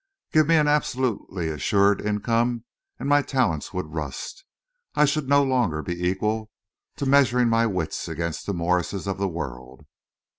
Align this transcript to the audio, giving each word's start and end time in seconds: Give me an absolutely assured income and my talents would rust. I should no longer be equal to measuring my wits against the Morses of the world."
Give 0.31 0.47
me 0.47 0.55
an 0.55 0.67
absolutely 0.67 1.49
assured 1.49 2.01
income 2.01 2.65
and 2.97 3.07
my 3.07 3.21
talents 3.21 3.71
would 3.71 3.93
rust. 3.93 4.43
I 4.95 5.05
should 5.05 5.29
no 5.29 5.43
longer 5.43 5.83
be 5.83 6.07
equal 6.07 6.49
to 6.95 7.05
measuring 7.05 7.49
my 7.49 7.67
wits 7.67 8.07
against 8.07 8.47
the 8.47 8.53
Morses 8.55 9.05
of 9.05 9.19
the 9.19 9.27
world." 9.29 9.85